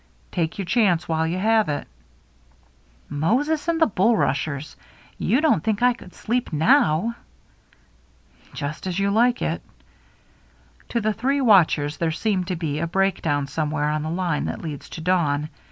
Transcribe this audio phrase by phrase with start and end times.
[0.31, 1.87] "Take your chance while you have it.""
[3.27, 4.75] Moses and the bulrushers!
[5.19, 7.13] You don't think I could sleep now?""
[8.61, 9.41] Just as you like."
[10.89, 14.63] To the three watchers there seemed to be a breakdown somewhere on the line that
[14.63, 15.49] leads to dawn.